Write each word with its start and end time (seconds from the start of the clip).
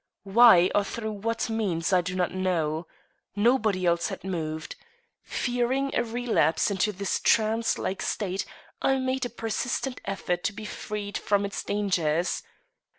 Why 0.23 0.71
or 0.73 0.83
through 0.83 1.11
what 1.11 1.47
means 1.47 1.93
I 1.93 2.01
do 2.01 2.15
not 2.15 2.33
know. 2.33 2.87
Nobody 3.35 3.85
else 3.85 4.07
had 4.07 4.23
moved. 4.23 4.75
Fearing 5.21 5.91
a 5.93 6.03
relapse 6.03 6.71
into 6.71 6.91
this 6.91 7.19
trance 7.19 7.77
like 7.77 8.01
state, 8.01 8.43
I 8.81 8.97
made 8.97 9.27
a 9.27 9.29
persistent 9.29 10.01
effort 10.05 10.43
to 10.45 10.53
be 10.53 10.65
freed 10.65 11.19
from 11.19 11.45
its 11.45 11.63
dangers. 11.63 12.41